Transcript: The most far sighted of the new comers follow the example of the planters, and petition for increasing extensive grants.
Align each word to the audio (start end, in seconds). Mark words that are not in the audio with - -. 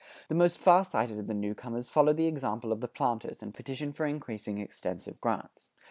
The 0.29 0.33
most 0.33 0.57
far 0.57 0.83
sighted 0.83 1.19
of 1.19 1.27
the 1.27 1.35
new 1.35 1.53
comers 1.53 1.87
follow 1.87 2.11
the 2.11 2.25
example 2.25 2.71
of 2.71 2.81
the 2.81 2.87
planters, 2.87 3.43
and 3.43 3.53
petition 3.53 3.93
for 3.93 4.07
increasing 4.07 4.57
extensive 4.57 5.21
grants. 5.21 5.69